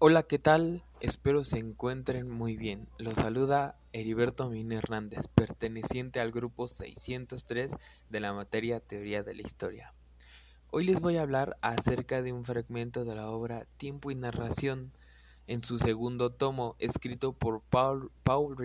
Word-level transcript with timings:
Hola, 0.00 0.24
¿qué 0.24 0.40
tal? 0.40 0.82
Espero 1.00 1.44
se 1.44 1.58
encuentren 1.58 2.28
muy 2.28 2.56
bien. 2.56 2.88
Los 2.98 3.14
saluda 3.14 3.78
Heriberto 3.92 4.50
Min 4.50 4.72
Hernández, 4.72 5.28
perteneciente 5.28 6.18
al 6.18 6.32
grupo 6.32 6.66
603 6.66 7.76
de 8.10 8.20
la 8.20 8.32
materia 8.32 8.80
Teoría 8.80 9.22
de 9.22 9.34
la 9.34 9.42
Historia. 9.42 9.94
Hoy 10.70 10.84
les 10.84 11.00
voy 11.00 11.16
a 11.16 11.22
hablar 11.22 11.56
acerca 11.62 12.22
de 12.22 12.32
un 12.32 12.44
fragmento 12.44 13.04
de 13.04 13.14
la 13.14 13.30
obra 13.30 13.66
Tiempo 13.76 14.10
y 14.10 14.16
Narración 14.16 14.92
en 15.46 15.62
su 15.62 15.78
segundo 15.78 16.30
tomo, 16.30 16.74
escrito 16.80 17.32
por 17.32 17.62
Paul, 17.62 18.10
Paul. 18.24 18.56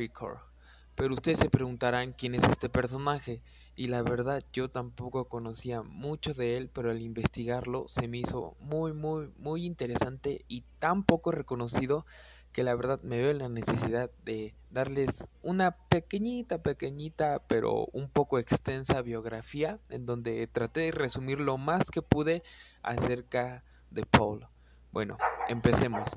Pero 1.00 1.14
ustedes 1.14 1.40
se 1.40 1.50
preguntarán 1.50 2.12
quién 2.12 2.36
es 2.36 2.44
este 2.44 2.68
personaje, 2.68 3.42
y 3.74 3.88
la 3.88 4.02
verdad 4.02 4.44
yo 4.52 4.70
tampoco 4.70 5.30
conocía 5.30 5.82
mucho 5.82 6.34
de 6.34 6.58
él, 6.58 6.70
pero 6.74 6.92
al 6.92 7.02
investigarlo 7.02 7.86
se 7.88 8.10
me 8.10 8.18
hizo 8.18 8.58
muy, 8.60 8.92
muy, 8.92 9.32
muy 9.38 9.66
interesante 9.66 10.44
y 10.50 10.66
tan 10.78 11.06
poco 11.06 11.32
reconocido 11.32 12.06
que 12.52 12.66
la 12.66 12.76
verdad 12.76 13.00
me 13.02 13.18
veo 13.18 13.30
en 13.30 13.38
la 13.38 13.48
necesidad 13.48 14.12
de 14.26 14.56
darles 14.72 15.26
una 15.42 15.72
pequeñita, 15.88 16.62
pequeñita, 16.62 17.44
pero 17.48 17.86
un 17.94 18.10
poco 18.10 18.38
extensa 18.38 19.02
biografía 19.02 19.80
en 19.88 20.06
donde 20.06 20.46
traté 20.48 20.82
de 20.82 20.92
resumir 20.92 21.40
lo 21.40 21.58
más 21.58 21.90
que 21.90 22.02
pude 22.02 22.44
acerca 22.82 23.64
de 23.90 24.06
Paul. 24.06 24.50
Bueno, 24.92 25.18
empecemos. 25.48 26.10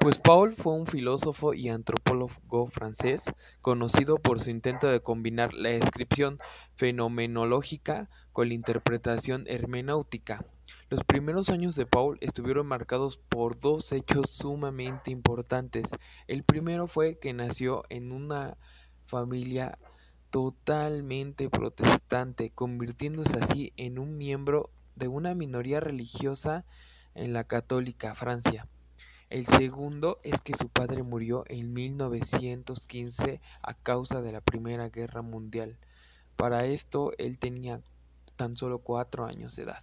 Pues 0.00 0.20
Paul 0.20 0.52
fue 0.52 0.74
un 0.74 0.86
filósofo 0.86 1.54
y 1.54 1.68
antropólogo 1.68 2.68
francés, 2.68 3.24
conocido 3.60 4.16
por 4.16 4.38
su 4.38 4.50
intento 4.50 4.86
de 4.86 5.00
combinar 5.00 5.52
la 5.54 5.70
descripción 5.70 6.38
fenomenológica 6.76 8.08
con 8.32 8.48
la 8.48 8.54
interpretación 8.54 9.44
hermenéutica. 9.48 10.46
Los 10.88 11.02
primeros 11.02 11.50
años 11.50 11.74
de 11.74 11.84
Paul 11.84 12.16
estuvieron 12.20 12.68
marcados 12.68 13.18
por 13.18 13.58
dos 13.58 13.90
hechos 13.90 14.30
sumamente 14.30 15.10
importantes. 15.10 15.88
El 16.28 16.44
primero 16.44 16.86
fue 16.86 17.18
que 17.18 17.32
nació 17.32 17.82
en 17.88 18.12
una 18.12 18.56
familia 19.04 19.78
totalmente 20.30 21.50
protestante, 21.50 22.50
convirtiéndose 22.50 23.36
así 23.40 23.72
en 23.76 23.98
un 23.98 24.16
miembro 24.16 24.70
de 24.94 25.08
una 25.08 25.34
minoría 25.34 25.80
religiosa 25.80 26.64
en 27.16 27.32
la 27.32 27.42
católica 27.44 28.14
Francia. 28.14 28.68
El 29.30 29.44
segundo 29.44 30.20
es 30.22 30.40
que 30.40 30.54
su 30.54 30.70
padre 30.70 31.02
murió 31.02 31.44
en 31.48 31.74
1915 31.74 33.40
a 33.60 33.74
causa 33.74 34.22
de 34.22 34.32
la 34.32 34.40
Primera 34.40 34.88
Guerra 34.88 35.20
Mundial. 35.20 35.76
Para 36.36 36.64
esto 36.64 37.12
él 37.18 37.38
tenía 37.38 37.82
tan 38.36 38.56
solo 38.56 38.78
cuatro 38.78 39.26
años 39.26 39.54
de 39.54 39.64
edad. 39.64 39.82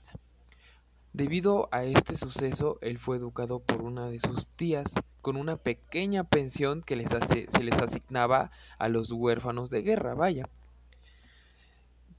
Debido 1.13 1.69
a 1.71 1.83
este 1.83 2.17
suceso, 2.17 2.79
él 2.81 2.97
fue 2.97 3.17
educado 3.17 3.59
por 3.59 3.83
una 3.83 4.07
de 4.07 4.19
sus 4.19 4.47
tías 4.47 4.91
con 5.21 5.37
una 5.37 5.57
pequeña 5.57 6.23
pensión 6.23 6.81
que 6.81 6.95
se 7.05 7.63
les 7.63 7.81
asignaba 7.81 8.49
a 8.79 8.89
los 8.89 9.11
huérfanos 9.11 9.69
de 9.69 9.83
guerra, 9.83 10.15
vaya. 10.15 10.49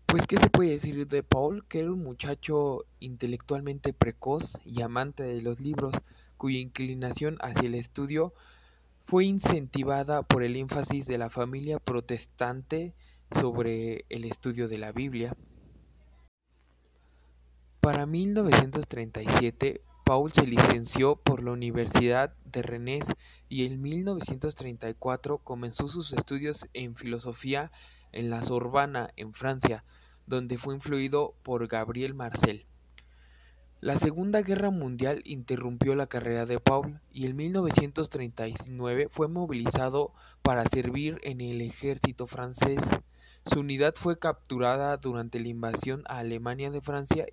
Pues, 0.06 0.26
¿qué 0.26 0.38
se 0.38 0.48
puede 0.48 0.70
decir 0.70 1.06
de 1.08 1.22
Paul? 1.22 1.66
Que 1.66 1.80
era 1.80 1.92
un 1.92 2.02
muchacho 2.02 2.84
intelectualmente 3.00 3.92
precoz 3.92 4.56
y 4.64 4.80
amante 4.80 5.24
de 5.24 5.42
los 5.42 5.60
libros, 5.60 5.94
cuya 6.36 6.58
inclinación 6.58 7.38
hacia 7.40 7.66
el 7.66 7.74
estudio 7.74 8.34
fue 9.04 9.24
incentivada 9.24 10.22
por 10.22 10.42
el 10.42 10.56
énfasis 10.56 11.06
de 11.06 11.18
la 11.18 11.30
familia 11.30 11.78
protestante 11.78 12.94
sobre 13.30 14.04
el 14.08 14.24
estudio 14.24 14.68
de 14.68 14.78
la 14.78 14.92
Biblia. 14.92 15.36
Para 17.80 18.04
1937, 18.04 19.80
Paul 20.04 20.32
se 20.32 20.46
licenció 20.46 21.16
por 21.16 21.42
la 21.42 21.52
Universidad 21.52 22.34
de 22.44 22.62
Rennes 22.62 23.06
y 23.48 23.64
en 23.64 23.80
1934 23.80 25.38
comenzó 25.38 25.88
sus 25.88 26.12
estudios 26.12 26.66
en 26.74 26.96
filosofía 26.96 27.70
en 28.12 28.30
la 28.30 28.42
Sorbana, 28.42 29.10
en 29.16 29.34
Francia, 29.34 29.84
donde 30.26 30.58
fue 30.58 30.74
influido 30.74 31.34
por 31.42 31.66
Gabriel 31.68 32.14
Marcel. 32.14 32.66
La 33.82 33.98
Segunda 33.98 34.40
Guerra 34.40 34.70
Mundial 34.70 35.20
interrumpió 35.26 35.94
la 35.94 36.06
carrera 36.06 36.46
de 36.46 36.58
Paul 36.58 36.98
y 37.12 37.26
en 37.26 37.36
1939 37.36 39.08
fue 39.10 39.28
movilizado 39.28 40.14
para 40.40 40.64
servir 40.64 41.20
en 41.22 41.42
el 41.42 41.60
ejército 41.60 42.26
francés. 42.26 42.82
Su 43.44 43.60
unidad 43.60 43.92
fue 43.94 44.18
capturada 44.18 44.96
durante 44.96 45.40
la 45.40 45.48
invasión 45.48 46.04
a 46.08 46.18
Alemania 46.18 46.70
de 46.70 46.80
Francia 46.80 47.26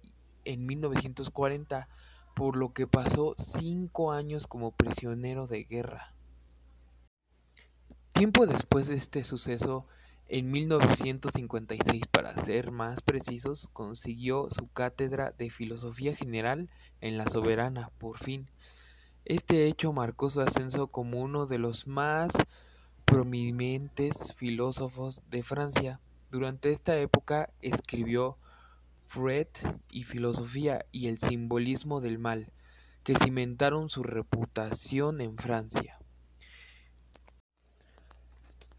en 0.43 0.65
1940, 0.65 1.87
por 2.35 2.57
lo 2.57 2.73
que 2.73 2.87
pasó 2.87 3.35
cinco 3.37 4.11
años 4.11 4.45
como 4.45 4.71
prisionero 4.71 5.47
de 5.47 5.63
guerra. 5.63 6.13
Tiempo 8.11 8.45
después 8.47 8.89
de 8.89 8.95
este 8.95 9.23
suceso, 9.23 9.87
en 10.35 10.49
1956, 10.49 12.07
para 12.07 12.35
ser 12.43 12.71
más 12.71 13.03
precisos, 13.03 13.69
consiguió 13.71 14.47
su 14.49 14.67
cátedra 14.67 15.31
de 15.37 15.51
Filosofía 15.51 16.15
General 16.15 16.71
en 17.01 17.19
La 17.19 17.27
Soberana, 17.27 17.91
por 17.99 18.17
fin. 18.17 18.49
Este 19.25 19.67
hecho 19.67 19.93
marcó 19.93 20.31
su 20.31 20.41
ascenso 20.41 20.87
como 20.87 21.21
uno 21.21 21.45
de 21.45 21.59
los 21.59 21.85
más 21.85 22.33
prominentes 23.05 24.33
filósofos 24.33 25.21
de 25.29 25.43
Francia. 25.43 25.99
Durante 26.31 26.71
esta 26.71 26.97
época 26.97 27.51
escribió 27.61 28.39
Freud 29.05 29.45
y 29.91 30.01
Filosofía 30.01 30.87
y 30.91 31.09
el 31.09 31.19
simbolismo 31.19 32.01
del 32.01 32.17
mal, 32.17 32.51
que 33.03 33.13
cimentaron 33.23 33.87
su 33.87 34.01
reputación 34.01 35.21
en 35.21 35.37
Francia. 35.37 35.99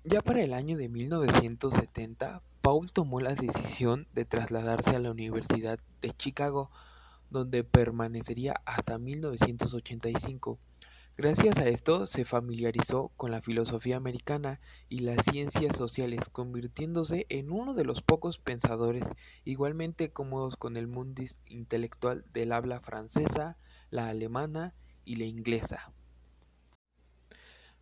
Ya 0.06 0.20
para 0.20 0.42
el 0.42 0.53
año 0.53 0.76
de 0.76 0.91
1970, 0.91 2.42
Paul 2.60 2.92
tomó 2.92 3.20
la 3.20 3.34
decisión 3.34 4.06
de 4.12 4.26
trasladarse 4.26 4.91
a 4.91 4.98
la 4.98 5.10
Universidad 5.10 5.78
de 6.03 6.10
Chicago, 6.10 6.69
donde 7.31 7.65
permanecería 7.65 8.60
hasta 8.66 8.98
1985. 8.98 10.59
Gracias 11.16 11.56
a 11.56 11.66
esto 11.69 12.04
se 12.04 12.26
familiarizó 12.26 13.12
con 13.16 13.31
la 13.31 13.41
filosofía 13.41 13.97
americana 13.97 14.60
y 14.91 14.98
las 14.98 15.25
ciencias 15.25 15.75
sociales, 15.75 16.28
convirtiéndose 16.28 17.25
en 17.31 17.50
uno 17.50 17.72
de 17.72 17.84
los 17.84 18.03
pocos 18.03 18.37
pensadores 18.37 19.09
igualmente 19.47 20.12
cómodos 20.12 20.56
con 20.56 20.76
el 20.76 20.87
mundo 20.87 21.22
intelectual 21.47 22.26
del 22.34 22.53
habla 22.53 22.78
francesa, 22.81 23.56
la 23.88 24.10
alemana 24.10 24.75
y 25.06 25.16
la 25.16 25.25
inglesa. 25.25 25.94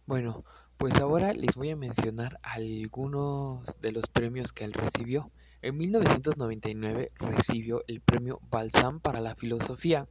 Bueno, 0.07 0.45
pues 0.77 0.95
ahora 0.97 1.33
les 1.33 1.55
voy 1.55 1.71
a 1.71 1.77
mencionar 1.77 2.39
algunos 2.43 3.81
de 3.81 3.93
los 3.93 4.07
premios 4.09 4.53
que 4.53 4.65
él 4.65 4.73
recibió. 4.73 5.31
En 5.63 5.77
1999 5.77 7.13
recibió 7.17 7.85
el 7.87 8.01
premio 8.01 8.41
Balsam 8.51 9.01
para 9.01 9.21
la 9.21 9.35
filosofía, 9.37 10.09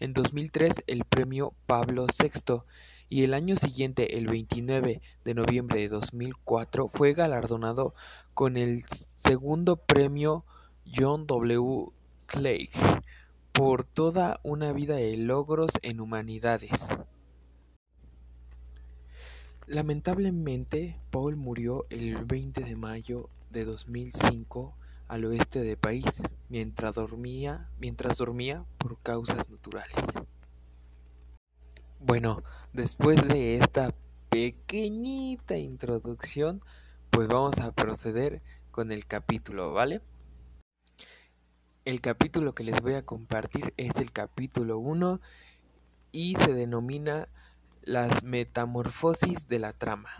en 0.00 0.12
2003 0.12 0.84
el 0.86 1.04
premio 1.04 1.54
Pablo 1.66 2.06
VI 2.06 2.62
y 3.08 3.22
el 3.22 3.34
año 3.34 3.54
siguiente, 3.54 4.18
el 4.18 4.26
29 4.26 5.00
de 5.24 5.34
noviembre 5.34 5.80
de 5.80 5.88
2004, 5.88 6.88
fue 6.88 7.12
galardonado 7.12 7.94
con 8.34 8.56
el 8.56 8.82
segundo 9.24 9.76
premio 9.76 10.44
John 10.92 11.26
W. 11.26 11.92
Clegg 12.26 12.70
por 13.52 13.84
toda 13.84 14.40
una 14.42 14.72
vida 14.72 14.96
de 14.96 15.16
logros 15.16 15.70
en 15.82 16.00
humanidades. 16.00 16.88
Lamentablemente, 19.66 21.00
Paul 21.10 21.36
murió 21.36 21.86
el 21.88 22.22
20 22.26 22.64
de 22.64 22.76
mayo 22.76 23.30
de 23.50 23.64
2005 23.64 24.76
al 25.08 25.24
oeste 25.24 25.62
del 25.62 25.78
país, 25.78 26.22
mientras 26.50 26.96
dormía, 26.96 27.70
mientras 27.78 28.18
dormía 28.18 28.66
por 28.76 28.98
causas 28.98 29.48
naturales. 29.48 30.04
Bueno, 31.98 32.42
después 32.74 33.26
de 33.26 33.54
esta 33.54 33.94
pequeñita 34.28 35.56
introducción, 35.56 36.60
pues 37.10 37.28
vamos 37.28 37.58
a 37.60 37.72
proceder 37.72 38.42
con 38.70 38.92
el 38.92 39.06
capítulo, 39.06 39.72
¿vale? 39.72 40.02
El 41.86 42.02
capítulo 42.02 42.54
que 42.54 42.64
les 42.64 42.82
voy 42.82 42.94
a 42.94 43.06
compartir 43.06 43.72
es 43.78 43.96
el 43.96 44.12
capítulo 44.12 44.78
1 44.78 45.20
y 46.12 46.34
se 46.36 46.52
denomina 46.52 47.28
las 47.86 48.22
metamorfosis 48.22 49.48
de 49.48 49.58
la 49.58 49.72
trama. 49.72 50.10